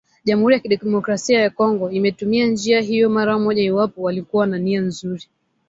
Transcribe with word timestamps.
jamhuri 0.25 0.53
ya 0.55 0.59
kidemokrasia 0.59 1.41
ya 1.41 1.49
Kongo 1.49 1.91
ingetumia 1.91 2.47
njia 2.47 2.81
hiyo 2.81 3.09
mara 3.09 3.39
moja 3.39 3.63
iwapo 3.63 4.01
walikuwa 4.01 4.47
na 4.47 4.57
nia 4.59 4.81
nzuri 4.81 5.25